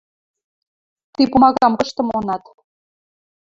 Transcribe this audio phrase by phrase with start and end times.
[1.15, 2.43] –Ти пумагам кысты монат?